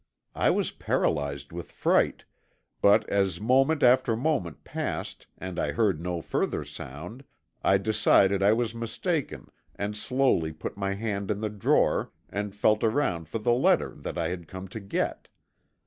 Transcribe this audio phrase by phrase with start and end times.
[0.33, 2.23] I was paralyzed with fright,
[2.81, 7.23] but as moment after moment passed and I heard no further sound,
[7.63, 12.83] I decided I was mistaken and slowly put my hand in the drawer and felt
[12.83, 15.27] around for the letter that I had come to get.